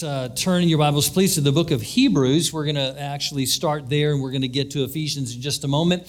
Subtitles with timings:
[0.00, 2.52] let's uh, turn your Bibles, please, to the book of Hebrews.
[2.52, 5.64] We're going to actually start there and we're going to get to Ephesians in just
[5.64, 6.06] a moment.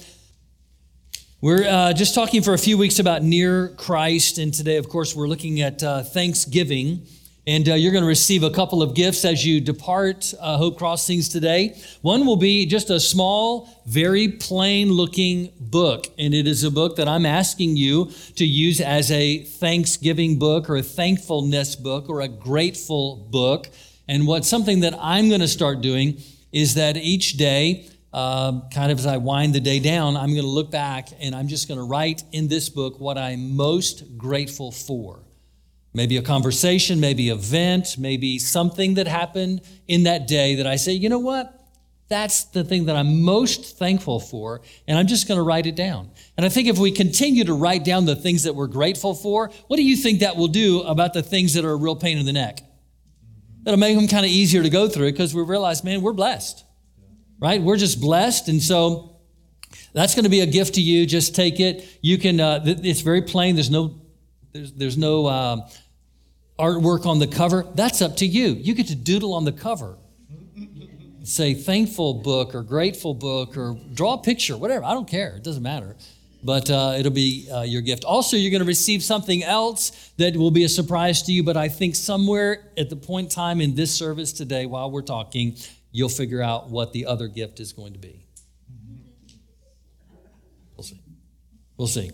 [1.42, 5.16] We're uh, just talking for a few weeks about near Christ, and today, of course,
[5.16, 7.08] we're looking at uh, Thanksgiving.
[7.50, 10.78] And uh, you're going to receive a couple of gifts as you depart uh, Hope
[10.78, 11.82] Crossings today.
[12.04, 16.06] One will be just a small, very plain looking book.
[16.20, 20.70] And it is a book that I'm asking you to use as a Thanksgiving book
[20.70, 23.68] or a thankfulness book or a grateful book.
[24.08, 28.92] And what something that I'm going to start doing is that each day, uh, kind
[28.92, 31.68] of as I wind the day down, I'm going to look back and I'm just
[31.68, 35.24] going to write in this book what I'm most grateful for.
[35.94, 40.76] Maybe a conversation, maybe an event, maybe something that happened in that day that I
[40.76, 41.56] say, you know what?
[42.10, 45.76] That's the thing that I'm most thankful for, and I'm just going to write it
[45.76, 46.10] down.
[46.38, 49.52] And I think if we continue to write down the things that we're grateful for,
[49.68, 52.18] what do you think that will do about the things that are a real pain
[52.18, 52.62] in the neck?
[53.64, 56.64] That'll make them kind of easier to go through because we realize, man, we're blessed,
[57.40, 57.62] right?
[57.62, 58.48] We're just blessed.
[58.48, 59.18] And so
[59.94, 61.06] that's going to be a gift to you.
[61.06, 61.88] Just take it.
[62.02, 63.56] You can, uh, it's very plain.
[63.56, 63.99] There's no
[64.52, 65.64] there's, there's no um,
[66.58, 67.66] artwork on the cover.
[67.76, 68.50] That's up to you.
[68.50, 69.98] You get to doodle on the cover.
[71.24, 74.84] Say thankful book or grateful book or draw a picture, whatever.
[74.84, 75.36] I don't care.
[75.36, 75.96] It doesn't matter.
[76.42, 78.06] But uh, it'll be uh, your gift.
[78.06, 81.44] Also, you're going to receive something else that will be a surprise to you.
[81.44, 85.02] But I think somewhere at the point in time in this service today, while we're
[85.02, 85.58] talking,
[85.92, 88.26] you'll figure out what the other gift is going to be.
[90.78, 91.02] We'll see.
[91.76, 92.12] We'll see.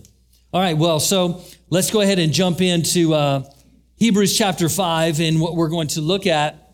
[0.55, 3.43] All right, well, so let's go ahead and jump into uh,
[3.97, 5.19] Hebrews chapter 5.
[5.19, 6.71] And what we're going to look at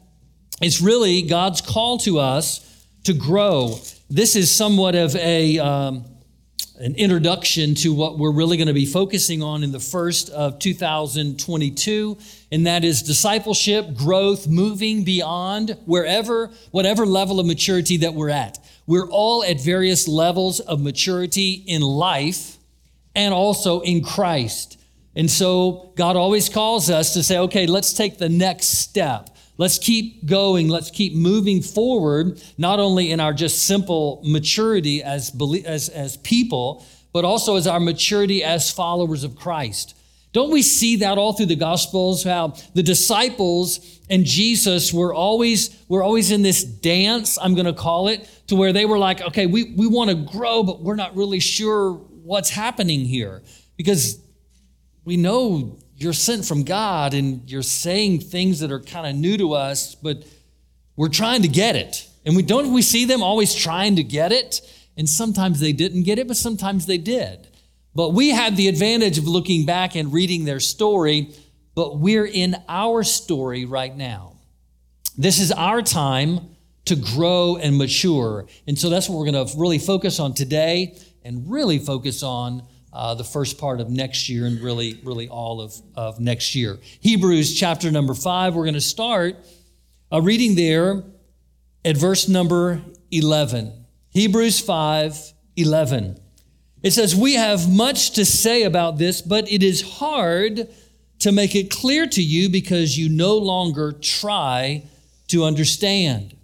[0.62, 3.80] is really God's call to us to grow.
[4.08, 5.58] This is somewhat of a.
[5.58, 6.06] Um,
[6.80, 10.58] an introduction to what we're really going to be focusing on in the first of
[10.58, 12.18] 2022
[12.52, 18.58] and that is discipleship growth moving beyond wherever whatever level of maturity that we're at
[18.88, 22.58] we're all at various levels of maturity in life
[23.16, 24.80] and also in Christ.
[25.16, 29.30] And so God always calls us to say, okay, let's take the next step.
[29.58, 30.70] Let's keep going.
[30.70, 35.36] Let's keep moving forward, not only in our just simple maturity as,
[35.66, 39.95] as, as people, but also as our maturity as followers of Christ.
[40.33, 42.23] Don't we see that all through the Gospels?
[42.23, 47.73] How the disciples and Jesus were always, were always in this dance, I'm going to
[47.73, 50.95] call it, to where they were like, okay, we, we want to grow, but we're
[50.95, 53.42] not really sure what's happening here
[53.77, 54.21] because
[55.05, 59.37] we know you're sent from God and you're saying things that are kind of new
[59.37, 60.23] to us, but
[60.95, 62.08] we're trying to get it.
[62.26, 64.61] And we don't we see them always trying to get it?
[64.98, 67.48] And sometimes they didn't get it, but sometimes they did.
[67.95, 71.33] But we had the advantage of looking back and reading their story,
[71.76, 74.33] but we're in our story right now.
[75.17, 76.55] This is our time
[76.86, 78.48] to grow and mature.
[78.67, 82.64] And so that's what we're going to really focus on today and really focus on
[82.93, 86.77] uh, the first part of next year and really, really all of, of next year.
[86.99, 89.36] Hebrews chapter number five, we're going to start
[90.11, 91.04] uh, reading there
[91.86, 92.81] at verse number
[93.11, 93.86] 11.
[94.10, 96.20] Hebrews 5 11.
[96.83, 100.67] It says, We have much to say about this, but it is hard
[101.20, 104.83] to make it clear to you because you no longer try
[105.27, 106.36] to understand.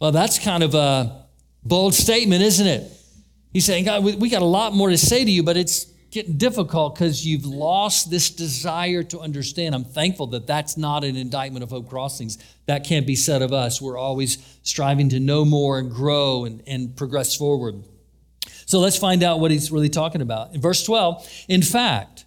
[0.00, 1.24] Well, that's kind of a
[1.64, 2.95] bold statement, isn't it?
[3.56, 6.36] He's saying, God, we got a lot more to say to you, but it's getting
[6.36, 9.74] difficult because you've lost this desire to understand.
[9.74, 12.36] I'm thankful that that's not an indictment of Hope Crossings.
[12.66, 13.80] That can't be said of us.
[13.80, 17.82] We're always striving to know more and grow and, and progress forward.
[18.66, 20.54] So let's find out what he's really talking about.
[20.54, 22.26] In verse 12, in fact,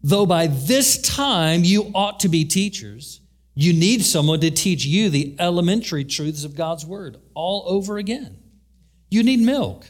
[0.00, 3.20] though by this time you ought to be teachers,
[3.56, 8.38] you need someone to teach you the elementary truths of God's word all over again.
[9.10, 9.86] You need milk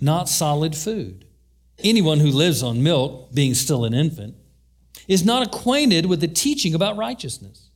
[0.00, 1.24] not solid food.
[1.82, 4.34] Anyone who lives on milk, being still an infant,
[5.08, 7.70] is not acquainted with the teaching about righteousness.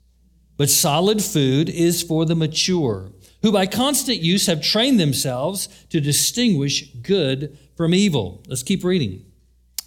[0.57, 3.13] But solid food is for the mature,
[3.43, 8.43] who by constant use have trained themselves to distinguish good from evil.
[8.47, 9.25] Let's keep reading.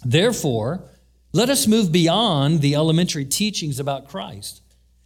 [0.04, 0.90] Therefore,
[1.32, 4.62] let us move beyond the elementary teachings about Christ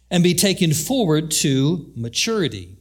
[0.09, 2.78] and be taken forward to maturity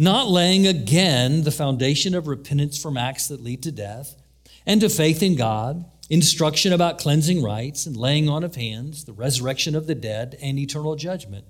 [0.00, 4.16] not laying again the foundation of repentance from acts that lead to death,
[4.64, 9.12] and to faith in God, instruction about cleansing rites and laying on of hands, the
[9.12, 11.44] resurrection of the dead, and eternal judgment.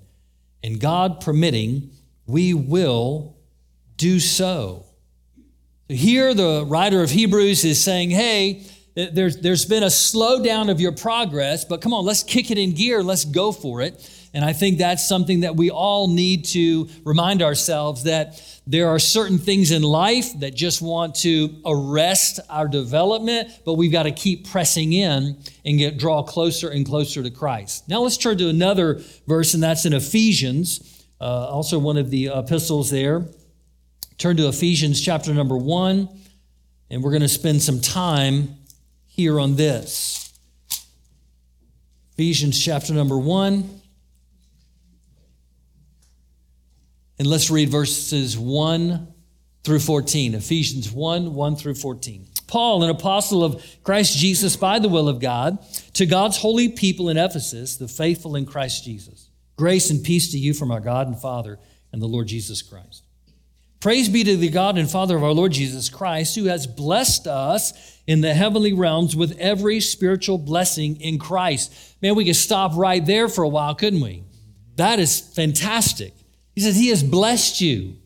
[0.61, 1.91] And God permitting,
[2.27, 3.37] we will
[3.95, 4.85] do so.
[5.87, 8.65] Here, the writer of Hebrews is saying, hey,
[8.95, 12.75] there's, there's been a slowdown of your progress, but come on, let's kick it in
[12.75, 14.20] gear, let's go for it.
[14.33, 18.99] And I think that's something that we all need to remind ourselves that there are
[18.99, 24.11] certain things in life that just want to arrest our development, but we've got to
[24.11, 27.89] keep pressing in and get draw closer and closer to Christ.
[27.89, 32.27] Now let's turn to another verse, and that's in Ephesians, uh, also one of the
[32.27, 33.25] epistles there.
[34.17, 36.07] Turn to Ephesians chapter number one,
[36.89, 38.55] and we're going to spend some time
[39.07, 40.31] here on this.
[42.13, 43.80] Ephesians chapter number one.
[47.21, 49.07] And let's read verses 1
[49.63, 50.33] through 14.
[50.33, 52.25] Ephesians 1 1 through 14.
[52.47, 55.63] Paul, an apostle of Christ Jesus by the will of God,
[55.93, 59.29] to God's holy people in Ephesus, the faithful in Christ Jesus.
[59.55, 61.59] Grace and peace to you from our God and Father
[61.91, 63.03] and the Lord Jesus Christ.
[63.81, 67.27] Praise be to the God and Father of our Lord Jesus Christ, who has blessed
[67.27, 71.71] us in the heavenly realms with every spiritual blessing in Christ.
[72.01, 74.23] Man, we could stop right there for a while, couldn't we?
[74.77, 76.15] That is fantastic.
[76.55, 77.97] He says, He has blessed you.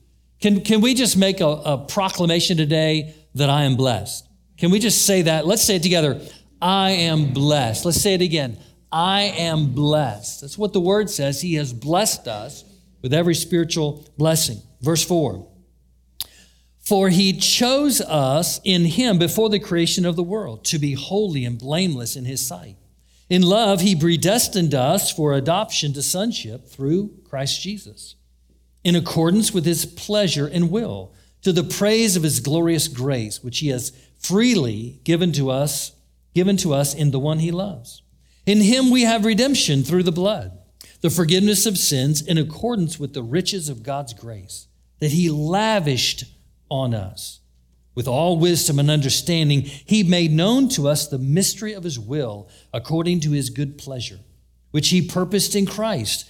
[0.41, 4.27] Can, can we just make a, a proclamation today that I am blessed?
[4.57, 5.45] Can we just say that?
[5.45, 6.21] Let's say it together.
[6.61, 7.85] I am blessed.
[7.85, 8.57] Let's say it again.
[8.91, 10.41] I am blessed.
[10.41, 11.41] That's what the word says.
[11.41, 12.63] He has blessed us
[13.01, 14.61] with every spiritual blessing.
[14.81, 15.47] Verse 4.
[16.79, 21.43] For he chose us in him before the creation of the world to be holy
[21.43, 22.77] and blameless in his sight.
[23.27, 28.15] In love, he predestined us for adoption to sonship through Christ Jesus,
[28.85, 31.11] in accordance with his pleasure and will,
[31.41, 35.91] to the praise of his glorious grace, which he has freely given to us,
[36.33, 38.03] given to us in the one he loves.
[38.45, 40.57] In him we have redemption through the blood,
[41.01, 44.67] the forgiveness of sins in accordance with the riches of God's grace
[44.99, 46.25] that he lavished
[46.69, 47.39] on us.
[47.95, 52.49] With all wisdom and understanding, he made known to us the mystery of his will
[52.71, 54.19] according to his good pleasure,
[54.71, 56.29] which he purposed in Christ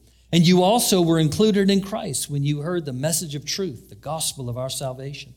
[0.31, 3.95] And you also were included in Christ when you heard the message of truth, the
[3.95, 5.35] gospel of our salvation.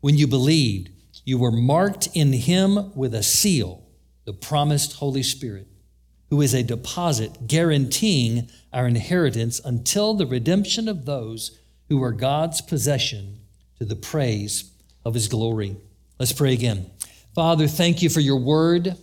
[0.00, 0.90] When you believed,
[1.24, 3.84] you were marked in him with a seal,
[4.24, 5.66] the promised Holy Spirit,
[6.30, 11.58] who is a deposit guaranteeing our inheritance until the redemption of those
[11.88, 13.40] who are God's possession
[13.78, 14.70] to the praise
[15.04, 15.76] of his glory.
[16.18, 16.90] Let's pray again.
[17.34, 18.96] Father, thank you for your word.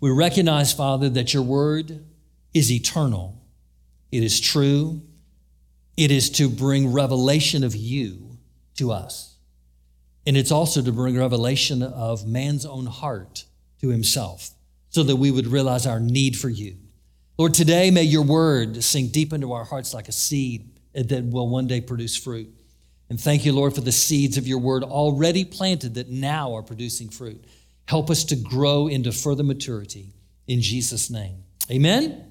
[0.00, 2.04] We recognize, Father, that your word
[2.52, 3.39] is eternal,
[4.12, 5.02] it is true,
[5.96, 8.38] it is to bring revelation of you
[8.76, 9.36] to us.
[10.26, 13.44] And it's also to bring revelation of man's own heart
[13.80, 14.50] to himself
[14.90, 16.76] so that we would realize our need for you.
[17.38, 21.48] Lord, today may your word sink deep into our hearts like a seed that will
[21.48, 22.52] one day produce fruit.
[23.08, 26.62] And thank you, Lord, for the seeds of your word already planted that now are
[26.62, 27.44] producing fruit.
[27.86, 30.12] Help us to grow into further maturity
[30.46, 31.42] in Jesus' name.
[31.70, 32.29] Amen.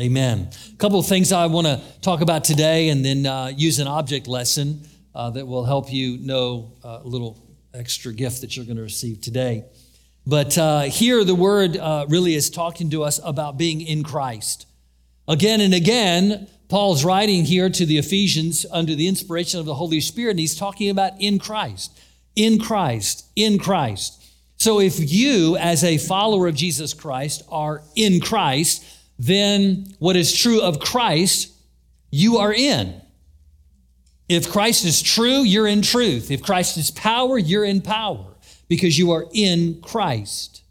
[0.00, 0.48] Amen.
[0.72, 3.86] A couple of things I want to talk about today and then uh, use an
[3.86, 4.80] object lesson
[5.14, 7.38] uh, that will help you know uh, a little
[7.72, 9.64] extra gift that you're going to receive today.
[10.26, 14.66] But uh, here, the word uh, really is talking to us about being in Christ.
[15.28, 20.00] Again and again, Paul's writing here to the Ephesians under the inspiration of the Holy
[20.00, 21.96] Spirit, and he's talking about in Christ,
[22.34, 24.20] in Christ, in Christ.
[24.56, 28.84] So if you, as a follower of Jesus Christ, are in Christ,
[29.18, 31.52] then what is true of Christ,
[32.10, 33.00] you are in.
[34.28, 36.30] If Christ is true, you're in truth.
[36.30, 38.34] If Christ is power, you're in power
[38.68, 40.62] because you are in Christ.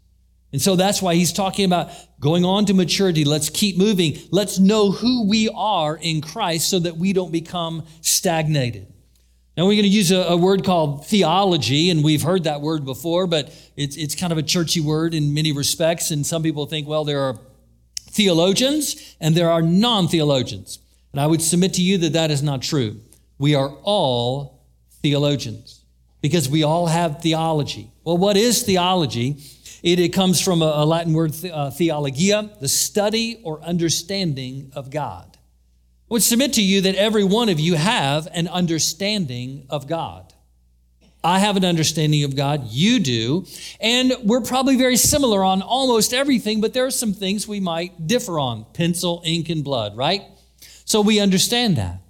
[0.52, 3.24] And so that's why he's talking about going on to maturity.
[3.24, 4.18] Let's keep moving.
[4.30, 8.86] Let's know who we are in Christ so that we don't become stagnated.
[9.56, 12.84] Now, we're going to use a, a, word called theology, and we've heard that word
[12.84, 16.10] before, but it's, it's kind of a churchy word in many respects.
[16.10, 17.38] And some people think, well, there are
[18.14, 20.78] theologians and there are non theologians.
[21.12, 23.00] And I would submit to you that that is not true.
[23.38, 24.64] We are all
[25.02, 25.82] theologians
[26.20, 27.90] because we all have theology.
[28.04, 29.36] Well, what is theology?
[29.82, 34.90] It, it comes from a, a Latin word, uh, theologia, the study or understanding of
[34.90, 35.36] God.
[36.10, 40.33] I would submit to you that every one of you have an understanding of God.
[41.24, 43.46] I have an understanding of God, you do,
[43.80, 48.06] and we're probably very similar on almost everything, but there are some things we might
[48.06, 50.22] differ on pencil, ink, and blood, right?
[50.84, 52.00] So we understand that.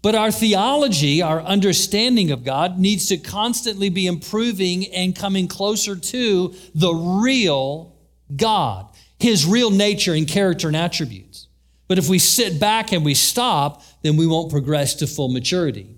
[0.00, 5.94] But our theology, our understanding of God, needs to constantly be improving and coming closer
[5.94, 7.94] to the real
[8.34, 8.88] God,
[9.20, 11.46] His real nature and character and attributes.
[11.88, 15.94] But if we sit back and we stop, then we won't progress to full maturity.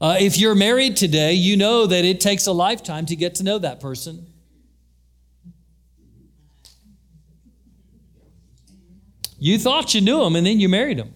[0.00, 3.42] Uh, if you're married today, you know that it takes a lifetime to get to
[3.42, 4.26] know that person.
[9.38, 11.14] You thought you knew him and then you married him.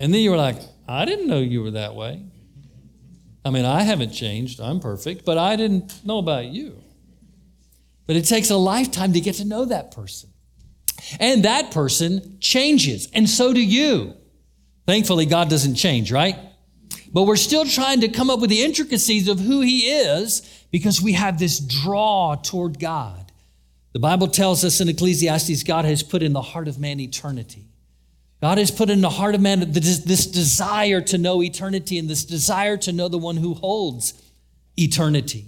[0.00, 2.22] And then you were like, I didn't know you were that way.
[3.44, 4.60] I mean, I haven't changed.
[4.60, 6.82] I'm perfect, but I didn't know about you.
[8.06, 10.30] But it takes a lifetime to get to know that person.
[11.20, 14.14] And that person changes, and so do you.
[14.86, 16.36] Thankfully, God doesn't change, right?
[17.12, 21.00] But we're still trying to come up with the intricacies of who He is because
[21.00, 23.32] we have this draw toward God.
[23.92, 27.64] The Bible tells us in Ecclesiastes, God has put in the heart of man eternity.
[28.40, 32.24] God has put in the heart of man this desire to know eternity and this
[32.24, 34.14] desire to know the one who holds
[34.76, 35.44] eternity.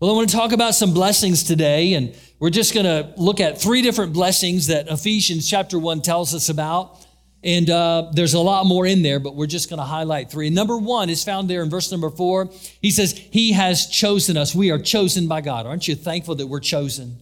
[0.00, 3.40] Well, I want to talk about some blessings today, and we're just going to look
[3.40, 7.03] at three different blessings that Ephesians chapter 1 tells us about.
[7.44, 10.48] And uh, there's a lot more in there, but we're just going to highlight three.
[10.48, 12.48] Number one is found there in verse number four.
[12.80, 14.54] He says, He has chosen us.
[14.54, 15.66] We are chosen by God.
[15.66, 17.18] Aren't you thankful that we're chosen?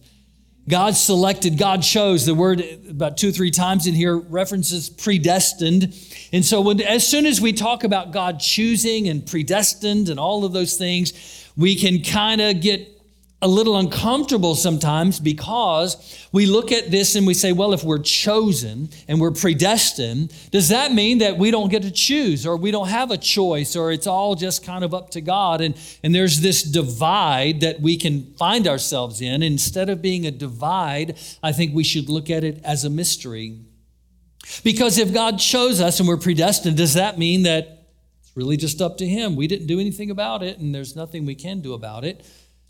[0.69, 2.25] God selected, God chose.
[2.25, 5.93] The word about two, three times in here references predestined.
[6.31, 10.45] And so, when, as soon as we talk about God choosing and predestined and all
[10.45, 12.89] of those things, we can kind of get
[13.43, 17.99] a little uncomfortable sometimes because we look at this and we say, well, if we're
[17.99, 22.71] chosen and we're predestined, does that mean that we don't get to choose or we
[22.71, 25.59] don't have a choice or it's all just kind of up to God?
[25.59, 29.43] And, and there's this divide that we can find ourselves in.
[29.43, 33.59] Instead of being a divide, I think we should look at it as a mystery.
[34.63, 37.89] Because if God chose us and we're predestined, does that mean that
[38.21, 39.35] it's really just up to Him?
[39.35, 42.25] We didn't do anything about it and there's nothing we can do about it.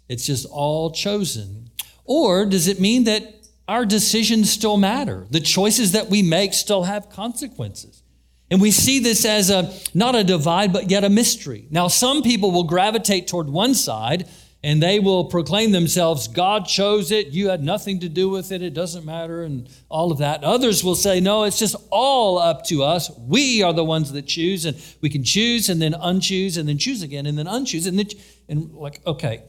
[0.09, 1.69] It's just all chosen.
[2.05, 5.25] Or does it mean that our decisions still matter?
[5.29, 8.03] The choices that we make still have consequences.
[8.51, 11.67] And we see this as a not a divide, but yet a mystery.
[11.71, 14.27] Now, some people will gravitate toward one side
[14.63, 18.61] and they will proclaim themselves, God chose it, you had nothing to do with it,
[18.61, 20.41] it doesn't matter, and all of that.
[20.43, 23.11] Others will say, no, it's just all up to us.
[23.17, 26.77] We are the ones that choose, and we can choose and then unchoose and then
[26.77, 27.87] choose again and then unchoose.
[27.87, 28.07] And, then,
[28.47, 29.43] and like, okay,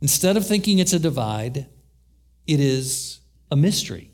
[0.00, 1.66] Instead of thinking it's a divide,
[2.46, 4.10] it is a mystery.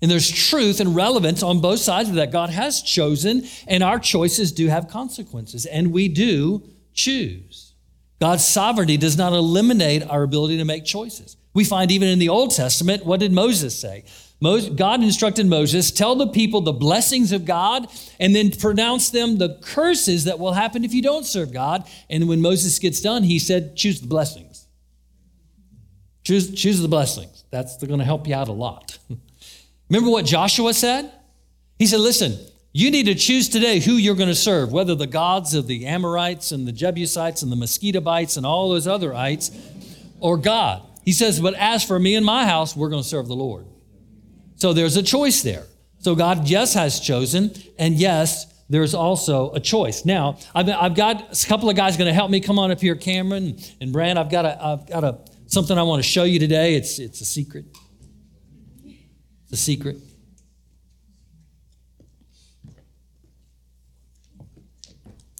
[0.00, 2.30] And there's truth and relevance on both sides of that.
[2.30, 7.74] God has chosen, and our choices do have consequences, and we do choose.
[8.20, 11.36] God's sovereignty does not eliminate our ability to make choices.
[11.54, 14.04] We find even in the Old Testament, what did Moses say?
[14.40, 17.88] God instructed Moses, tell the people the blessings of God
[18.20, 21.88] and then pronounce them the curses that will happen if you don't serve God.
[22.08, 24.66] And when Moses gets done, he said, choose the blessings.
[26.22, 27.44] Choose, choose the blessings.
[27.50, 28.98] That's going to help you out a lot.
[29.88, 31.10] Remember what Joshua said?
[31.78, 32.38] He said, listen,
[32.72, 35.86] you need to choose today who you're going to serve, whether the gods of the
[35.86, 39.50] Amorites and the Jebusites and the Mosquitobites and all those other ites
[40.20, 40.82] or God.
[41.04, 43.66] He says, but as for me and my house, we're going to serve the Lord.
[44.58, 45.64] So there's a choice there.
[46.00, 50.04] So God, yes, has chosen, and yes, there's also a choice.
[50.04, 52.40] Now, I've, I've got a couple of guys going to help me.
[52.40, 54.18] Come on up here, Cameron and Brand.
[54.18, 56.74] I've got a, I've got a something I want to show you today.
[56.74, 57.66] It's it's a secret.
[59.44, 59.96] It's a secret.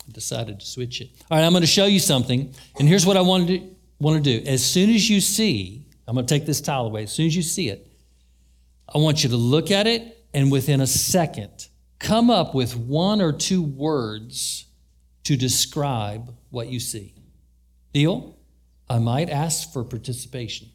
[0.09, 1.11] I decided to switch it.
[1.29, 3.77] All right, I'm going to show you something, and here's what I want to do,
[3.99, 4.49] want to do.
[4.49, 7.03] As soon as you see, I'm going to take this towel away.
[7.03, 7.88] As soon as you see it,
[8.93, 11.69] I want you to look at it and within a second,
[11.99, 14.67] come up with one or two words
[15.25, 17.15] to describe what you see.
[17.93, 18.39] Deal?
[18.89, 20.69] I might ask for participation.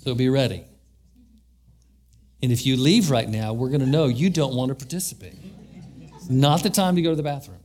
[0.00, 0.64] So be ready.
[2.42, 5.36] And if you leave right now, we're going to know you don't want to participate.
[6.28, 7.60] Not the time to go to the bathroom.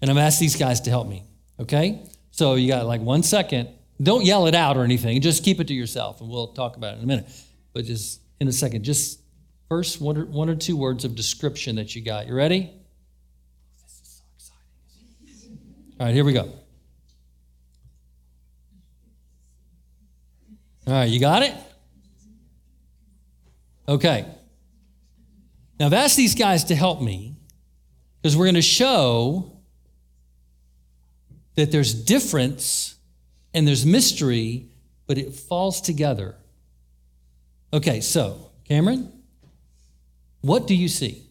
[0.00, 1.24] And I'm asking these guys to help me,
[1.58, 2.02] okay?
[2.30, 3.68] So you got like one second
[4.02, 5.20] don't yell it out or anything.
[5.20, 7.28] Just keep it to yourself, and we'll talk about it in a minute.
[7.72, 9.20] But just in a second, just
[9.68, 12.26] first one or, one or two words of description that you got.
[12.26, 12.72] You ready?
[15.98, 16.52] All right, here we go.
[20.86, 21.54] All right, you got it?
[23.88, 24.26] Okay.
[25.78, 27.36] Now, I've asked these guys to help me
[28.20, 29.52] because we're going to show
[31.54, 32.93] that there's difference
[33.54, 34.66] and there's mystery,
[35.06, 36.34] but it falls together.
[37.72, 39.10] Okay, so, Cameron,
[40.42, 41.22] What do you see?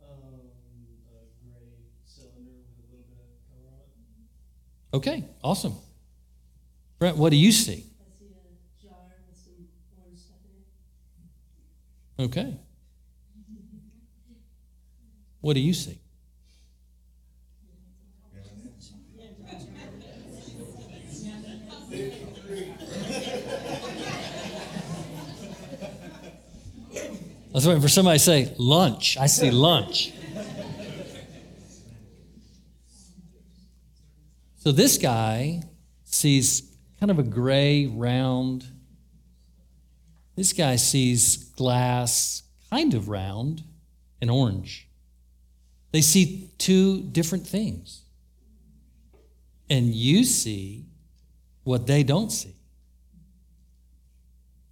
[0.00, 1.66] Um, a gray
[2.04, 3.80] cylinder with a little bit of color on
[4.92, 4.96] it.
[4.96, 5.74] Okay, awesome.
[7.00, 7.84] Brent, what do you see?
[8.00, 8.94] I see a jar
[9.28, 9.66] with some
[9.98, 10.38] orange stuff
[12.18, 12.30] in it.
[12.30, 12.56] Okay.
[15.40, 15.98] What do you see?
[27.48, 29.16] I was waiting for somebody to say lunch.
[29.16, 30.12] I see lunch.
[34.58, 35.62] So this guy
[36.04, 38.66] sees kind of a gray, round.
[40.36, 43.62] This guy sees glass kind of round
[44.20, 44.86] and orange.
[45.90, 48.02] They see two different things.
[49.70, 50.84] And you see
[51.64, 52.56] what they don't see.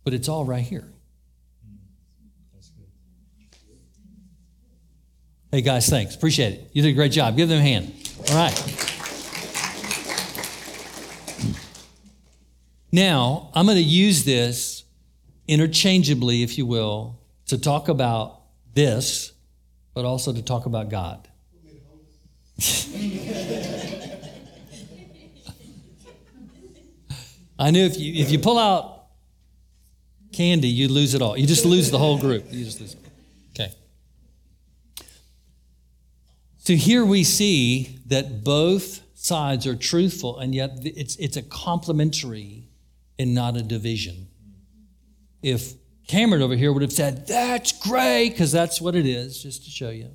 [0.05, 0.93] But it's all right here.
[5.51, 6.15] Hey guys, thanks.
[6.15, 6.71] Appreciate it.
[6.73, 7.37] You did a great job.
[7.37, 7.93] Give them a hand.
[8.31, 8.53] All right.
[12.91, 14.85] Now, I'm going to use this
[15.47, 18.41] interchangeably, if you will, to talk about
[18.75, 19.33] this,
[19.95, 21.29] but also to talk about God.
[27.59, 29.07] I knew if you if you pull out
[30.33, 31.37] candy, you lose it all.
[31.37, 32.45] You just lose the whole group.
[32.51, 33.01] You just lose it.
[33.51, 33.73] Okay.
[36.67, 42.69] So here we see that both sides are truthful, and yet it's it's a complementary
[43.21, 44.27] and not a division.
[45.43, 45.75] If
[46.09, 49.71] Cameron over here would have said, That's gray, because that's what it is, just to
[49.71, 50.11] show you.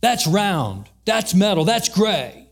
[0.00, 2.48] That's round, that's metal, that's gray.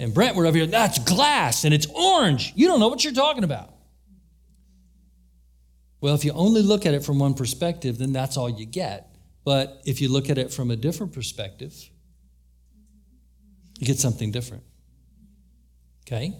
[0.00, 2.52] And Brent were over here, That's glass and it's orange.
[2.56, 3.72] You don't know what you're talking about.
[6.00, 9.11] Well, if you only look at it from one perspective, then that's all you get.
[9.44, 11.74] But if you look at it from a different perspective,
[13.78, 14.62] you get something different.
[16.06, 16.34] Okay?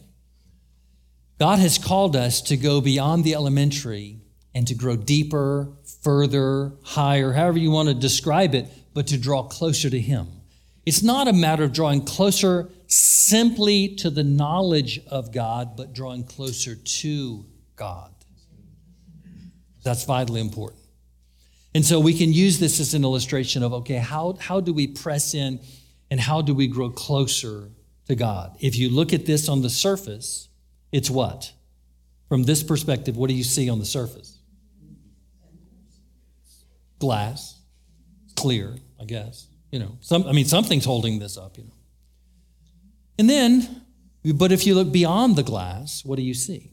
[1.39, 4.21] God has called us to go beyond the elementary
[4.55, 5.73] and to grow deeper,
[6.03, 10.29] further, higher, however you want to describe it, but to draw closer to Him.
[10.85, 16.25] It's not a matter of drawing closer simply to the knowledge of God, but drawing
[16.25, 18.13] closer to God.
[19.83, 20.82] That's vitally important.
[21.75, 24.87] And so we can use this as an illustration of okay, how, how do we
[24.87, 25.61] press in
[26.11, 27.71] and how do we grow closer
[28.07, 28.57] to God?
[28.61, 30.49] If you look at this on the surface,
[30.91, 31.53] it's what?
[32.29, 34.39] From this perspective, what do you see on the surface?
[36.99, 37.59] Glass,
[38.37, 39.49] clear, I guess.
[39.71, 41.73] You know, some, I mean, something's holding this up, you know.
[43.19, 43.83] And then,
[44.35, 46.73] but if you look beyond the glass, what do you see?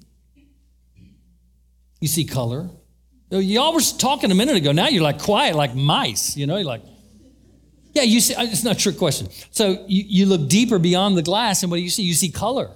[2.01, 2.69] You see color.
[3.31, 4.71] Y'all were talking a minute ago.
[4.71, 6.35] Now you're like quiet, like mice.
[6.35, 6.81] You know, you're like,
[7.93, 9.27] yeah, you see, it's not a trick question.
[9.51, 12.03] So you, you look deeper beyond the glass, and what do you see?
[12.03, 12.71] You see color.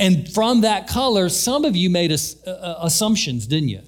[0.00, 3.82] And from that color, some of you made uh, uh, assumptions, didn't you?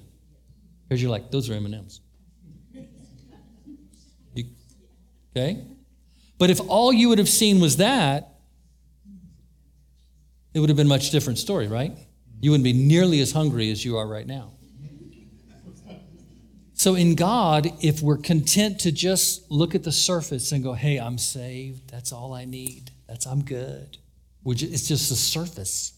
[0.87, 2.01] Because you're like, those are M&Ms.
[4.33, 4.45] You,
[5.35, 5.63] okay?
[6.37, 8.35] But if all you would have seen was that,
[10.53, 11.97] it would have been a much different story, right?
[12.41, 14.51] You wouldn't be nearly as hungry as you are right now.
[16.81, 20.97] So, in God, if we're content to just look at the surface and go, hey,
[20.97, 23.99] I'm saved, that's all I need, that's I'm good,
[24.43, 25.93] it's just the surface.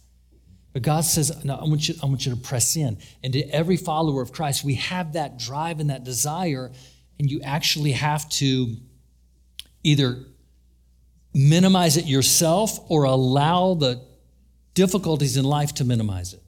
[0.74, 2.98] But God says, no, I want, you, I want you to press in.
[3.24, 6.69] And to every follower of Christ, we have that drive and that desire,
[7.17, 8.76] and you actually have to
[9.84, 10.17] either
[11.34, 14.02] minimize it yourself or allow the
[14.74, 16.43] difficulties in life to minimize it.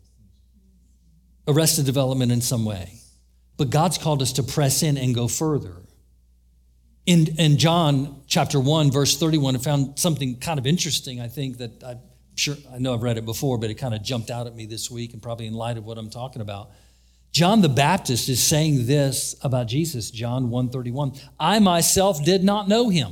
[1.48, 3.00] Arrested development in some way.
[3.58, 5.76] But God's called us to press in and go further.
[7.06, 11.58] In, in John chapter 1, verse 31, I found something kind of interesting, I think,
[11.58, 12.00] that I'm
[12.36, 14.66] sure I know I've read it before, but it kind of jumped out at me
[14.66, 16.72] this week and probably in light of what I'm talking about.
[17.32, 21.14] John the Baptist is saying this about Jesus, John 131.
[21.40, 23.12] I myself did not know him.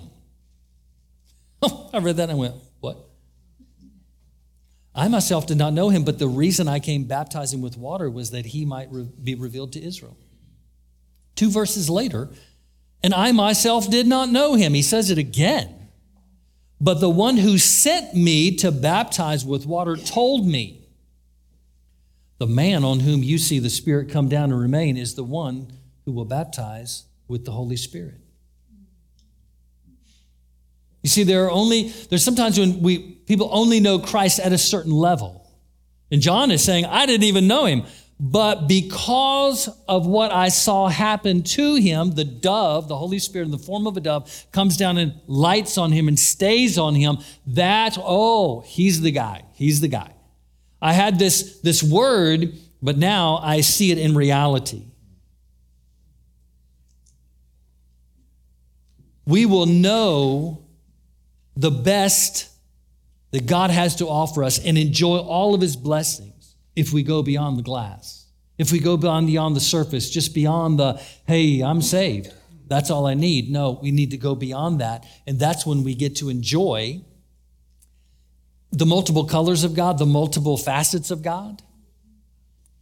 [1.94, 2.98] I read that and I went, what?
[4.96, 8.32] I myself did not know him, but the reason I came baptizing with water was
[8.32, 10.18] that he might re- be revealed to Israel.
[11.36, 12.30] Two verses later,
[13.04, 14.74] and I myself did not know him.
[14.74, 15.84] He says it again.
[16.80, 20.88] But the one who sent me to baptize with water told me,
[22.40, 25.72] The man on whom you see the Spirit come down and remain is the one
[26.06, 28.20] who will baptize with the Holy Spirit.
[31.04, 34.58] You see, there are only, there's sometimes when we people only know Christ at a
[34.58, 35.50] certain level.
[36.12, 37.84] And John is saying, I didn't even know him.
[38.26, 43.52] But because of what I saw happen to him, the dove, the Holy Spirit in
[43.52, 47.18] the form of a dove, comes down and lights on him and stays on him.
[47.46, 49.44] That, oh, he's the guy.
[49.56, 50.14] He's the guy.
[50.82, 54.84] I had this, this word, but now I see it in reality.
[59.26, 60.64] We will know
[61.58, 62.50] the best
[63.32, 66.33] that God has to offer us and enjoy all of his blessings
[66.76, 68.26] if we go beyond the glass.
[68.58, 72.32] If we go beyond, beyond the surface, just beyond the, hey, I'm saved.
[72.68, 73.52] That's all I need.
[73.52, 75.06] No, we need to go beyond that.
[75.28, 77.02] And that's when we get to enjoy
[78.72, 81.62] the multiple colors of God, the multiple facets of God,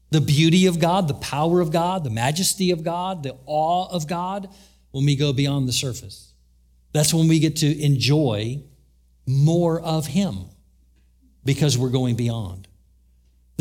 [0.09, 4.07] the beauty of God, the power of God, the majesty of God, the awe of
[4.07, 4.49] God
[4.91, 6.33] when we go beyond the surface.
[6.93, 8.63] That's when we get to enjoy
[9.25, 10.45] more of Him
[11.43, 12.67] because we're going beyond.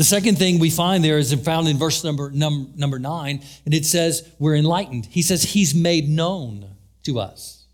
[0.01, 3.73] The second thing we find there is found in verse number, num, number nine, and
[3.75, 5.05] it says we're enlightened.
[5.05, 6.71] He says He's made known
[7.03, 7.67] to us.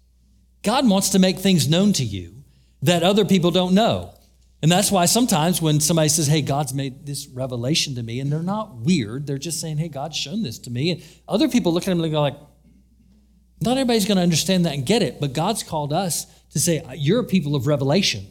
[0.62, 2.44] God wants to make things known to you
[2.82, 4.14] that other people don't know.
[4.62, 8.30] And that's why sometimes when somebody says, Hey, God's made this revelation to me, and
[8.30, 10.92] they're not weird, they're just saying, Hey, God's shown this to me.
[10.92, 12.36] And other people look at them and go like,
[13.62, 16.84] not everybody's going to understand that and get it, but God's called us to say,
[16.98, 18.28] You're a people of revelation.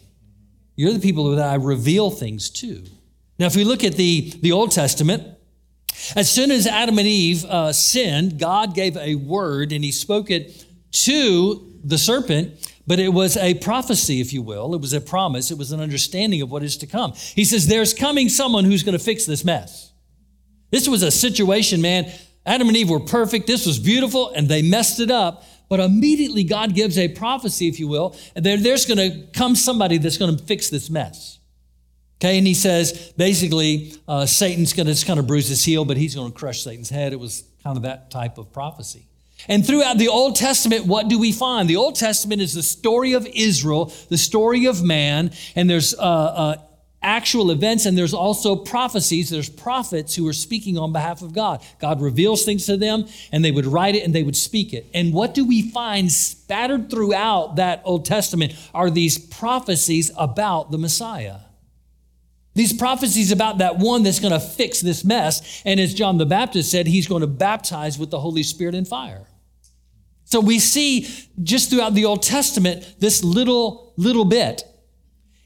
[0.74, 2.84] You're the people that I reveal things to.
[3.38, 5.22] Now, if we look at the, the Old Testament,
[6.14, 10.30] as soon as Adam and Eve uh, sinned, God gave a word and he spoke
[10.30, 14.74] it to the serpent, but it was a prophecy, if you will.
[14.74, 17.12] It was a promise, it was an understanding of what is to come.
[17.14, 19.92] He says, There's coming someone who's going to fix this mess.
[20.70, 22.10] This was a situation, man.
[22.44, 23.46] Adam and Eve were perfect.
[23.46, 25.44] This was beautiful, and they messed it up.
[25.68, 29.98] But immediately, God gives a prophecy, if you will, and there's going to come somebody
[29.98, 31.40] that's going to fix this mess.
[32.20, 35.96] Okay, and he says basically, uh, Satan's going to kind of bruise his heel, but
[35.96, 37.12] he's going to crush Satan's head.
[37.12, 39.06] It was kind of that type of prophecy.
[39.48, 41.68] And throughout the Old Testament, what do we find?
[41.68, 45.98] The Old Testament is the story of Israel, the story of man, and there's uh,
[45.98, 46.56] uh,
[47.02, 49.28] actual events, and there's also prophecies.
[49.28, 51.62] There's prophets who are speaking on behalf of God.
[51.78, 54.86] God reveals things to them, and they would write it and they would speak it.
[54.94, 60.78] And what do we find spattered throughout that Old Testament are these prophecies about the
[60.78, 61.45] Messiah.
[62.56, 65.62] These prophecies about that one that's going to fix this mess.
[65.66, 68.88] And as John the Baptist said, he's going to baptize with the Holy Spirit and
[68.88, 69.26] fire.
[70.24, 71.06] So we see
[71.42, 74.64] just throughout the Old Testament this little, little bit.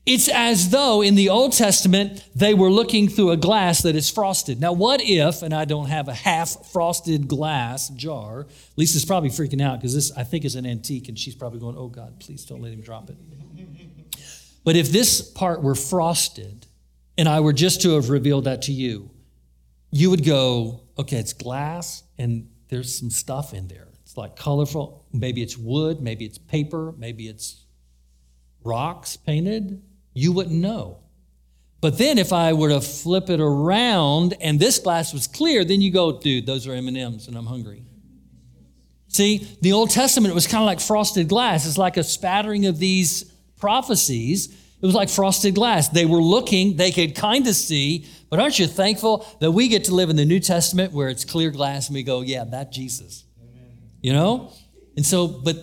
[0.07, 4.09] It's as though in the Old Testament they were looking through a glass that is
[4.09, 4.61] frosted.
[4.61, 8.47] Now, what if, and I don't have a half frosted glass jar,
[8.77, 11.77] Lisa's probably freaking out because this, I think, is an antique, and she's probably going,
[11.77, 13.17] oh God, please don't let him drop it.
[14.63, 16.67] But if this part were frosted,
[17.21, 19.11] and I were just to have revealed that to you,
[19.91, 23.89] you would go, okay, it's glass and there's some stuff in there.
[24.03, 25.05] It's like colorful.
[25.13, 27.67] Maybe it's wood, maybe it's paper, maybe it's
[28.65, 29.83] rocks painted.
[30.15, 31.01] You wouldn't know.
[31.83, 35.83] But then if I were to flip it around and this glass was clear, then
[35.83, 37.85] you go, dude, those are M&Ms and I'm hungry.
[39.09, 41.67] See, the Old Testament was kind of like frosted glass.
[41.67, 43.25] It's like a spattering of these
[43.59, 45.89] prophecies it was like frosted glass.
[45.89, 49.85] They were looking, they could kind of see, but aren't you thankful that we get
[49.85, 52.73] to live in the New Testament where it's clear glass and we go, yeah, that
[52.73, 53.25] Jesus.
[53.43, 53.77] Amen.
[54.01, 54.53] You know?
[54.97, 55.57] And so, but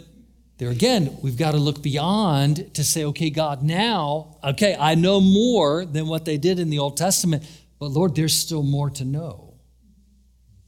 [0.60, 5.20] there again, we've got to look beyond to say, okay, God, now, okay, I know
[5.20, 7.44] more than what they did in the Old Testament,
[7.80, 9.56] but Lord, there's still more to know.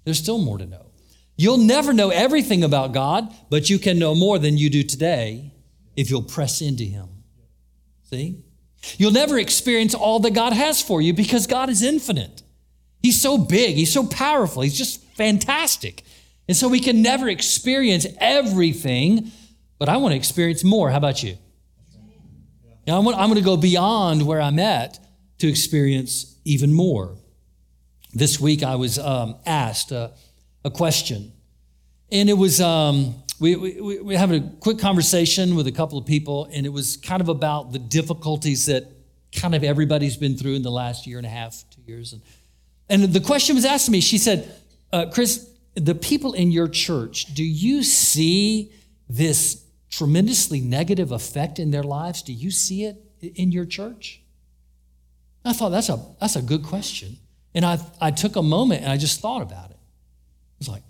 [0.06, 0.88] There's still more to know.
[1.38, 5.54] You'll never know everything about God, but you can know more than you do today
[5.96, 7.19] if you'll press into Him.
[8.10, 8.40] See?
[8.98, 12.42] You'll never experience all that God has for you because God is infinite.
[13.04, 16.04] He's so big, He's so powerful, He's just fantastic.
[16.48, 19.32] And so we can never experience everything,
[19.78, 20.90] but I want to experience more.
[20.90, 21.38] How about you?
[22.88, 25.00] Now, I'm going to go beyond where I'm at
[25.38, 27.16] to experience even more.
[28.14, 30.14] This week I was um, asked a,
[30.66, 31.32] a, question,
[32.12, 36.06] and it was um, we, we, we having a quick conversation with a couple of
[36.06, 38.86] people, and it was kind of about the difficulties that
[39.34, 42.14] kind of everybody's been through in the last year and a half, two years.
[42.14, 42.22] And,
[42.90, 44.54] and the question was asked to me, she said,
[44.92, 48.74] uh, Chris, the people in your church, do you see
[49.08, 52.22] this tremendously negative effect in their lives?
[52.22, 54.22] Do you see it in your church?
[55.46, 57.18] I thought that's a, that's a good question.
[57.56, 59.78] And I, I took a moment and I just thought about it.
[59.78, 60.84] It was like,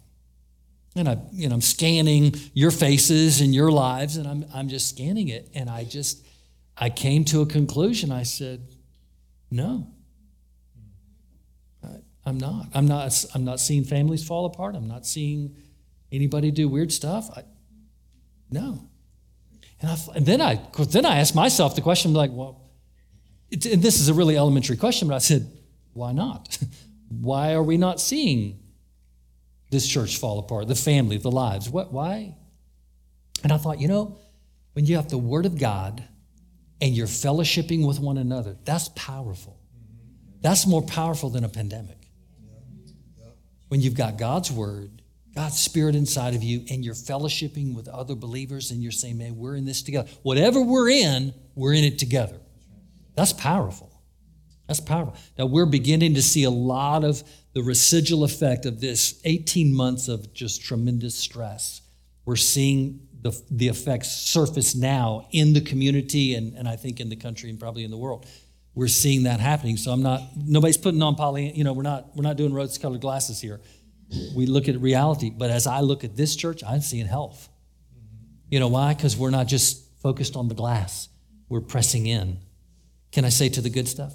[0.95, 4.89] and I, you know, I'm scanning your faces and your lives, and I'm, I'm just
[4.89, 5.49] scanning it.
[5.53, 6.25] And I just,
[6.77, 8.11] I came to a conclusion.
[8.11, 8.67] I said,
[9.51, 9.87] no.
[11.83, 11.89] I,
[12.25, 12.67] I'm not.
[12.73, 13.25] I'm not.
[13.35, 14.75] I'm not seeing families fall apart.
[14.75, 15.55] I'm not seeing
[16.11, 17.29] anybody do weird stuff.
[17.37, 17.43] I,
[18.49, 18.89] no.
[19.81, 22.69] And, I, and then I, then I asked myself the question, like, well,
[23.51, 25.49] and this is a really elementary question, but I said,
[25.93, 26.57] why not?
[27.09, 28.59] why are we not seeing
[29.69, 31.69] this church fall apart, the family, the lives?
[31.69, 31.91] What?
[31.91, 32.35] Why?
[33.43, 34.17] And I thought, you know,
[34.73, 36.03] when you have the Word of God
[36.81, 39.59] and you're fellowshipping with one another, that's powerful.
[40.41, 41.97] That's more powerful than a pandemic.
[43.67, 45.01] When you've got God's Word,
[45.35, 49.37] God's Spirit inside of you, and you're fellowshipping with other believers, and you're saying, man,
[49.37, 50.09] we're in this together.
[50.23, 52.37] Whatever we're in, we're in it together.
[53.15, 53.91] That's powerful.
[54.67, 55.15] That's powerful.
[55.37, 60.07] Now, we're beginning to see a lot of the residual effect of this 18 months
[60.07, 61.81] of just tremendous stress.
[62.25, 67.09] We're seeing the, the effects surface now in the community and, and I think in
[67.09, 68.25] the country and probably in the world.
[68.75, 69.77] We're seeing that happening.
[69.77, 72.77] So I'm not, nobody's putting on poly, you know, we're not, we're not doing rose
[72.77, 73.59] colored glasses here.
[74.35, 75.29] We look at reality.
[75.29, 77.49] But as I look at this church, I'm seeing health.
[78.49, 78.93] You know why?
[78.93, 81.09] Because we're not just focused on the glass,
[81.49, 82.37] we're pressing in.
[83.11, 84.13] Can I say to the good stuff?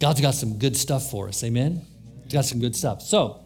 [0.00, 1.42] God's got some good stuff for us.
[1.42, 1.82] Amen?
[2.24, 3.02] He's got some good stuff.
[3.02, 3.44] So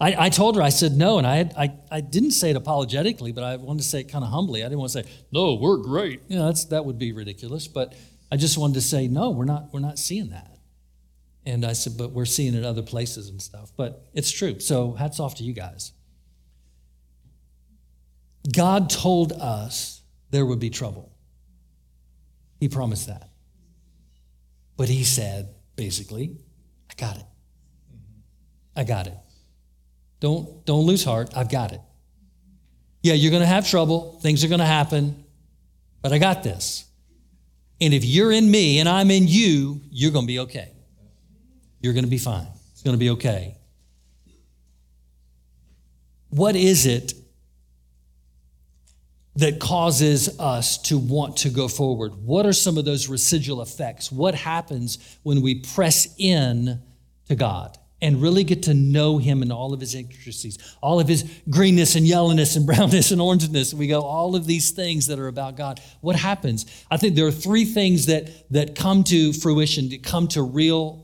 [0.00, 2.56] I, I told her, I said no, and I, had, I, I didn't say it
[2.56, 4.62] apologetically, but I wanted to say it kind of humbly.
[4.62, 6.22] I didn't want to say, no, we're great.
[6.28, 7.68] You know, that's, that would be ridiculous.
[7.68, 7.94] But
[8.30, 10.58] I just wanted to say, no, we're not, we're not seeing that.
[11.44, 13.72] And I said, but we're seeing it other places and stuff.
[13.76, 14.60] But it's true.
[14.60, 15.92] So hats off to you guys.
[18.54, 21.12] God told us there would be trouble.
[22.60, 23.30] He promised that.
[24.76, 26.36] But he said, basically,
[26.90, 27.24] I got it.
[28.76, 29.14] I got it.
[30.20, 31.30] Don't, don't lose heart.
[31.36, 31.80] I've got it.
[33.02, 34.20] Yeah, you're going to have trouble.
[34.20, 35.24] Things are going to happen.
[36.00, 36.84] But I got this.
[37.80, 40.72] And if you're in me and I'm in you, you're going to be okay.
[41.80, 42.46] You're going to be fine.
[42.72, 43.56] It's going to be okay.
[46.30, 47.12] What is it
[49.36, 52.14] that causes us to want to go forward?
[52.14, 54.12] What are some of those residual effects?
[54.12, 56.82] What happens when we press in
[57.28, 61.08] to God and really get to know Him and all of His intricacies, all of
[61.08, 63.72] His greenness and yellowness and brownness and orangeness?
[63.72, 65.80] We go, all of these things that are about God.
[66.00, 66.66] What happens?
[66.90, 71.02] I think there are three things that, that come to fruition, that come to real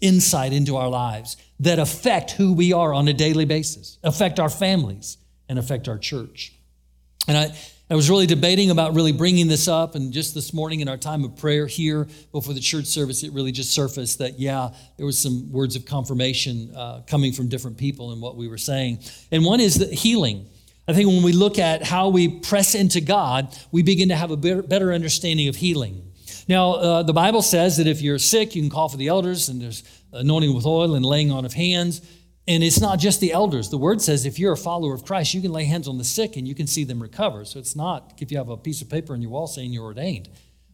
[0.00, 4.48] insight into our lives that affect who we are on a daily basis, affect our
[4.48, 6.52] families, and affect our church.
[7.28, 7.54] And I,
[7.90, 10.96] I was really debating about really bringing this up, and just this morning in our
[10.96, 15.06] time of prayer here before the church service, it really just surfaced that, yeah, there
[15.06, 18.98] was some words of confirmation uh, coming from different people in what we were saying.
[19.30, 20.46] And one is healing.
[20.86, 24.30] I think when we look at how we press into God, we begin to have
[24.30, 26.02] a better understanding of healing.
[26.48, 29.50] Now, uh, the Bible says that if you're sick, you can call for the elders,
[29.50, 29.82] and there's
[30.14, 32.00] anointing with oil and laying on of hands.
[32.48, 33.68] And it's not just the elders.
[33.68, 36.04] The word says if you're a follower of Christ, you can lay hands on the
[36.04, 37.44] sick and you can see them recover.
[37.44, 39.84] So it's not if you have a piece of paper on your wall saying you're
[39.84, 40.30] ordained.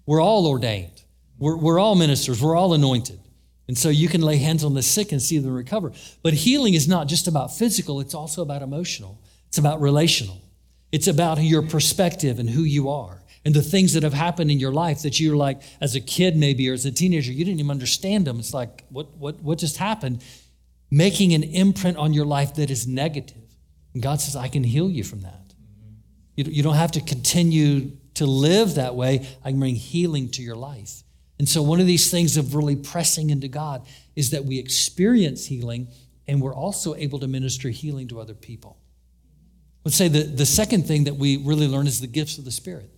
[0.06, 1.02] We're all ordained,
[1.38, 3.18] we're, we're all ministers, we're all anointed.
[3.66, 5.92] And so you can lay hands on the sick and see them recover.
[6.22, 10.40] But healing is not just about physical, it's also about emotional, it's about relational,
[10.92, 14.60] it's about your perspective and who you are and the things that have happened in
[14.60, 17.60] your life that you're like, as a kid maybe, or as a teenager, you didn't
[17.60, 18.38] even understand them.
[18.38, 20.22] It's like, what, what, what just happened?
[20.90, 23.42] Making an imprint on your life that is negative.
[23.94, 25.54] And God says, I can heal you from that.
[26.36, 29.26] You, you don't have to continue to live that way.
[29.44, 31.02] I can bring healing to your life.
[31.38, 35.46] And so, one of these things of really pressing into God is that we experience
[35.46, 35.88] healing
[36.26, 38.78] and we're also able to minister healing to other people.
[39.84, 42.50] Let's say the, the second thing that we really learn is the gifts of the
[42.50, 42.90] Spirit.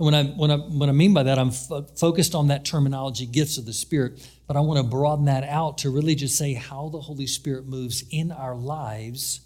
[0.00, 3.26] And when I, when I, what I mean by that, I'm focused on that terminology,
[3.26, 6.54] gifts of the Spirit, but I want to broaden that out to really just say
[6.54, 9.40] how the Holy Spirit moves in our lives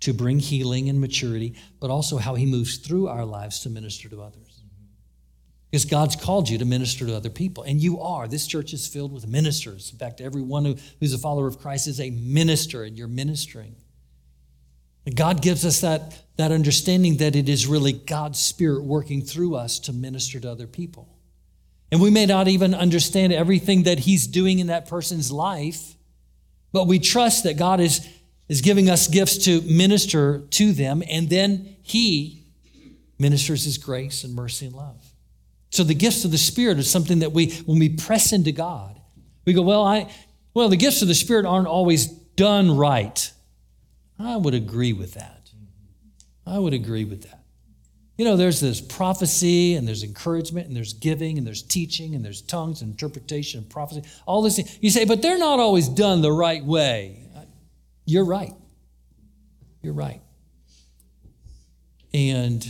[0.00, 4.08] to bring healing and maturity, but also how He moves through our lives to minister
[4.08, 4.62] to others.
[5.70, 8.26] Because God's called you to minister to other people, and you are.
[8.26, 9.92] This church is filled with ministers.
[9.92, 13.76] In fact, everyone who, who's a follower of Christ is a minister, and you're ministering.
[15.12, 19.78] God gives us that, that understanding that it is really God's Spirit working through us
[19.80, 21.08] to minister to other people.
[21.92, 25.94] And we may not even understand everything that He's doing in that person's life,
[26.72, 28.08] but we trust that God is,
[28.48, 32.44] is giving us gifts to minister to them, and then He
[33.18, 35.04] ministers His grace and mercy and love.
[35.70, 38.98] So the gifts of the Spirit are something that we, when we press into God,
[39.44, 40.10] we go, well, I,
[40.54, 43.30] well, the gifts of the Spirit aren't always done right.
[44.18, 45.50] I would agree with that.
[46.46, 47.44] I would agree with that.
[48.16, 52.24] You know, there's this prophecy and there's encouragement and there's giving and there's teaching and
[52.24, 54.56] there's tongues and interpretation and prophecy, all this.
[54.56, 54.66] thing.
[54.80, 57.24] You say, but they're not always done the right way.
[58.04, 58.52] You're right.
[59.82, 60.20] You're right.
[62.12, 62.64] And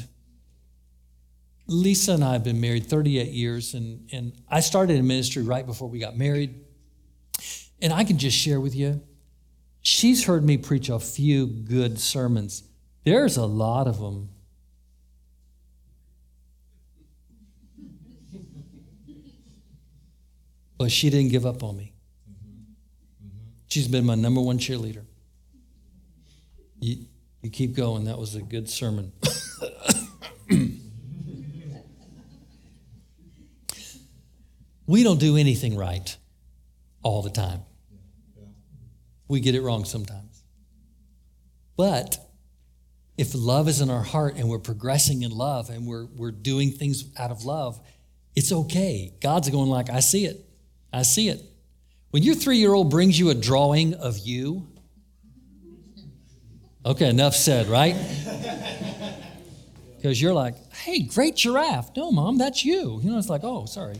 [1.66, 5.66] Lisa and I have been married 38 years, and, and I started in ministry right
[5.66, 6.54] before we got married.
[7.83, 9.02] And I can just share with you,
[9.85, 12.64] she's heard me preach a few good sermons.
[13.05, 14.31] There's a lot of them.
[20.77, 21.92] But she didn't give up on me.
[23.68, 25.05] She's been my number one cheerleader.
[26.81, 27.05] You,
[27.42, 28.05] you keep going.
[28.05, 29.12] That was a good sermon.
[34.87, 36.16] we don't do anything right
[37.03, 37.61] all the time.
[39.28, 40.42] We get it wrong sometimes.
[41.76, 42.18] But
[43.16, 46.72] if love is in our heart and we're progressing in love and we're, we're doing
[46.72, 47.80] things out of love,
[48.34, 49.12] it's okay.
[49.20, 50.44] God's going like, I see it.
[50.92, 51.42] I see it.
[52.10, 54.68] When your three-year-old brings you a drawing of you,
[56.84, 57.96] okay, enough said, right?
[60.04, 61.96] Because you're like, hey, great giraffe.
[61.96, 63.00] No, mom, that's you.
[63.02, 63.98] You know, it's like, oh, sorry.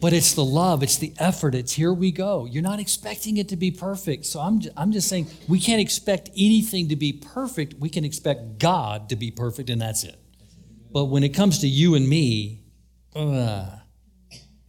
[0.00, 2.46] But it's the love, it's the effort, it's here we go.
[2.46, 4.24] You're not expecting it to be perfect.
[4.24, 7.74] So I'm, I'm just saying we can't expect anything to be perfect.
[7.74, 10.16] We can expect God to be perfect, and that's it.
[10.90, 12.62] But when it comes to you and me,
[13.14, 13.66] uh,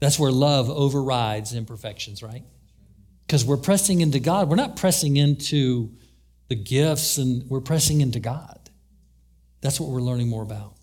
[0.02, 2.44] that's where love overrides imperfections, right?
[3.26, 4.50] Because we're pressing into God.
[4.50, 5.92] We're not pressing into
[6.50, 8.70] the gifts, and we're pressing into God.
[9.62, 10.74] That's what we're learning more about.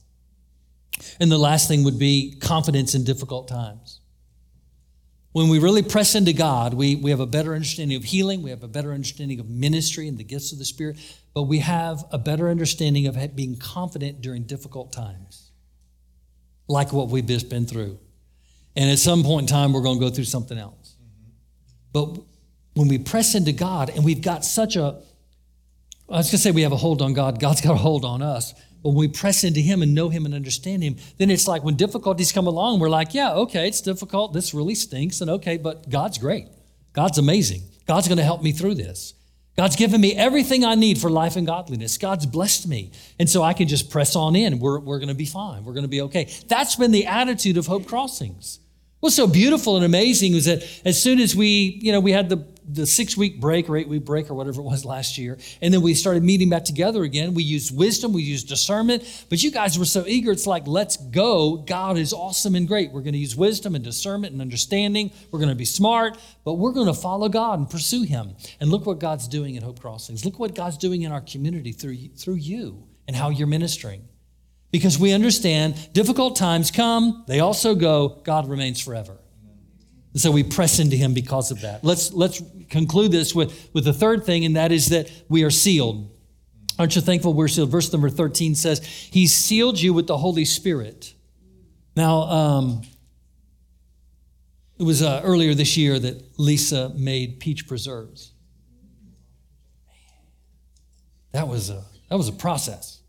[1.20, 4.00] And the last thing would be confidence in difficult times.
[5.32, 8.50] When we really press into God, we, we have a better understanding of healing, we
[8.50, 10.96] have a better understanding of ministry and the gifts of the Spirit,
[11.34, 15.50] but we have a better understanding of being confident during difficult times,
[16.66, 17.98] like what we've just been through.
[18.74, 20.96] And at some point in time, we're going to go through something else.
[21.02, 21.30] Mm-hmm.
[21.92, 22.22] But
[22.74, 25.02] when we press into God and we've got such a,
[26.08, 28.04] I was going to say we have a hold on God, God's got a hold
[28.04, 28.54] on us.
[28.82, 31.76] When we press into Him and know Him and understand Him, then it's like when
[31.76, 34.32] difficulties come along, we're like, yeah, okay, it's difficult.
[34.32, 35.20] This really stinks.
[35.20, 36.48] And okay, but God's great.
[36.92, 37.62] God's amazing.
[37.86, 39.14] God's going to help me through this.
[39.56, 41.98] God's given me everything I need for life and godliness.
[41.98, 42.92] God's blessed me.
[43.18, 44.60] And so I can just press on in.
[44.60, 45.64] We're, we're going to be fine.
[45.64, 46.32] We're going to be okay.
[46.46, 48.60] That's been the attitude of Hope Crossings.
[49.00, 52.28] What's so beautiful and amazing is that as soon as we, you know, we had
[52.28, 55.38] the, the six week break or eight week break or whatever it was last year,
[55.62, 59.42] and then we started meeting back together again, we used wisdom, we used discernment, but
[59.42, 60.30] you guys were so eager.
[60.30, 61.56] It's like, let's go.
[61.56, 62.92] God is awesome and great.
[62.92, 65.12] We're going to use wisdom and discernment and understanding.
[65.30, 68.36] We're going to be smart, but we're going to follow God and pursue Him.
[68.60, 70.24] And look what God's doing at Hope Crossings.
[70.24, 74.08] Look what God's doing in our community through, through you and how you're ministering
[74.70, 79.16] because we understand difficult times come, they also go, God remains forever.
[80.18, 81.84] And so we press into him because of that.
[81.84, 85.50] Let's, let's conclude this with, with the third thing, and that is that we are
[85.50, 86.10] sealed.
[86.76, 87.70] Aren't you thankful we're sealed?
[87.70, 91.14] Verse number 13 says, He sealed you with the Holy Spirit.
[91.94, 92.82] Now, um,
[94.76, 98.32] it was uh, earlier this year that Lisa made peach preserves.
[101.30, 103.02] That was a, that was a process.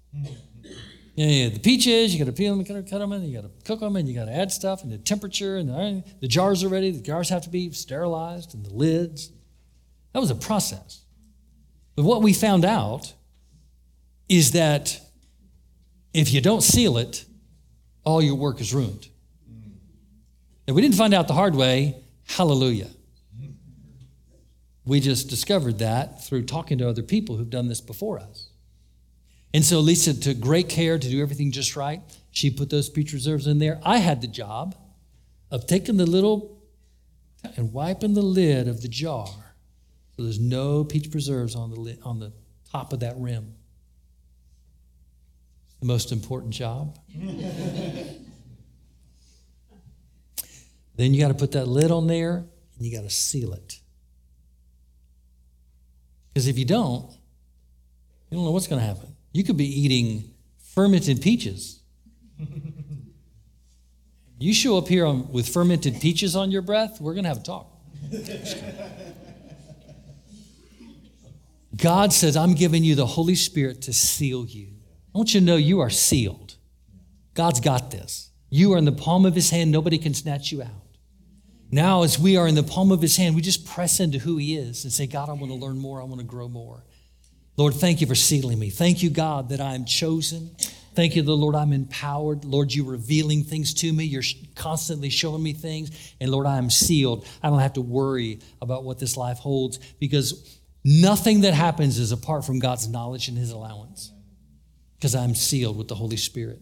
[1.20, 3.46] Yeah, yeah, the peaches, you got to peel them, you cut them, and you got
[3.46, 6.30] to cook them, and you got to add stuff, and the temperature, and the, the
[6.30, 6.92] jars are ready.
[6.92, 9.30] The jars have to be sterilized, and the lids.
[10.14, 11.02] That was a process.
[11.98, 13.14] But what we found out
[14.30, 14.98] is that
[16.14, 17.26] if you don't seal it,
[18.06, 19.10] all your work is ruined.
[20.68, 22.02] And we didn't find out the hard way.
[22.28, 22.92] Hallelujah.
[24.86, 28.49] We just discovered that through talking to other people who've done this before us.
[29.54, 32.02] And so Lisa took great care to do everything just right.
[32.32, 33.80] She put those peach reserves in there.
[33.84, 34.76] I had the job
[35.50, 36.62] of taking the little
[37.58, 39.50] and wiping the lid of the jar
[40.20, 42.34] so there's no peach preserves on the, lid, on the
[42.74, 43.56] top of that rim.
[45.80, 47.00] The most important job.
[50.98, 53.80] then you got to put that lid on there and you got to seal it.
[56.34, 57.10] Because if you don't,
[58.30, 59.16] you don't know what's going to happen.
[59.32, 61.82] You could be eating fermented peaches.
[64.40, 67.40] You show up here on, with fermented peaches on your breath, we're going to have
[67.40, 67.68] a talk.
[71.76, 74.70] God says, I'm giving you the Holy Spirit to seal you.
[75.14, 76.56] I want you to know you are sealed.
[77.34, 78.30] God's got this.
[78.50, 80.98] You are in the palm of his hand, nobody can snatch you out.
[81.72, 84.38] Now, as we are in the palm of his hand, we just press into who
[84.38, 86.84] he is and say, God, I want to learn more, I want to grow more.
[87.60, 88.70] Lord, thank you for sealing me.
[88.70, 90.56] Thank you, God, that I am chosen.
[90.96, 92.46] Thank you, the Lord, I'm empowered.
[92.46, 94.06] Lord, you're revealing things to me.
[94.06, 94.24] You're
[94.56, 96.14] constantly showing me things.
[96.22, 97.28] And Lord, I am sealed.
[97.44, 102.14] I don't have to worry about what this life holds because nothing that happens is
[102.14, 104.14] apart from God's knowledge and his allowance
[104.96, 106.62] because I'm sealed with the Holy Spirit.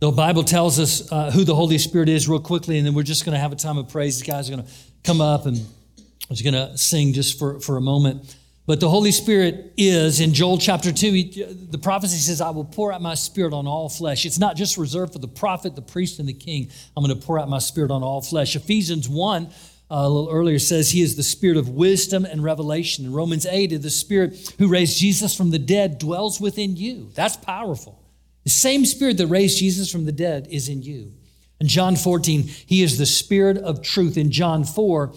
[0.00, 3.02] The Bible tells us uh, who the Holy Spirit is real quickly, and then we're
[3.02, 4.18] just going to have a time of praise.
[4.18, 4.72] These guys are going to
[5.04, 8.35] come up and I was going to sing just for, for a moment.
[8.66, 12.64] But the Holy Spirit is, in Joel chapter 2, he, the prophecy says, I will
[12.64, 14.26] pour out my spirit on all flesh.
[14.26, 16.68] It's not just reserved for the prophet, the priest, and the king.
[16.96, 18.56] I'm going to pour out my spirit on all flesh.
[18.56, 19.48] Ephesians 1, uh,
[19.88, 23.04] a little earlier, says, He is the spirit of wisdom and revelation.
[23.04, 27.10] In Romans 8, the spirit who raised Jesus from the dead dwells within you.
[27.14, 28.02] That's powerful.
[28.42, 31.12] The same spirit that raised Jesus from the dead is in you.
[31.60, 34.16] In John 14, He is the spirit of truth.
[34.16, 35.14] In John 4,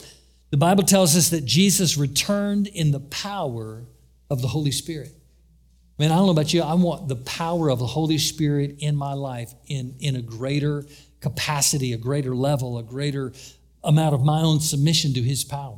[0.49, 3.83] the Bible tells us that Jesus returned in the power
[4.29, 5.11] of the Holy Spirit.
[5.97, 8.95] Man, I don't know about you, I want the power of the Holy Spirit in
[8.95, 10.85] my life in, in a greater
[11.19, 13.33] capacity, a greater level, a greater
[13.83, 15.77] amount of my own submission to His power.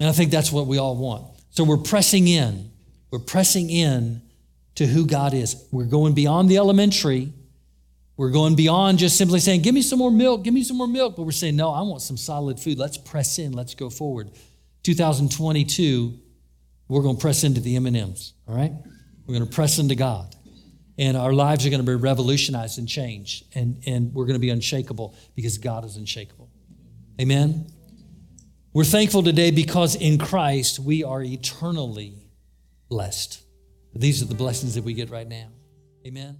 [0.00, 1.24] And I think that's what we all want.
[1.50, 2.70] So we're pressing in.
[3.10, 4.22] We're pressing in
[4.74, 5.66] to who God is.
[5.72, 7.32] We're going beyond the elementary
[8.18, 10.88] we're going beyond just simply saying, Give me some more milk, give me some more
[10.88, 11.14] milk.
[11.16, 12.76] But we're saying, No, I want some solid food.
[12.76, 14.32] Let's press in, let's go forward.
[14.82, 16.18] 2022,
[16.88, 18.72] we're going to press into the M&Ms, all right?
[19.26, 20.34] We're going to press into God.
[20.98, 23.44] And our lives are going to be revolutionized and changed.
[23.54, 26.50] And, and we're going to be unshakable because God is unshakable.
[27.20, 27.70] Amen?
[28.72, 32.14] We're thankful today because in Christ we are eternally
[32.88, 33.42] blessed.
[33.94, 35.50] These are the blessings that we get right now.
[36.04, 36.38] Amen.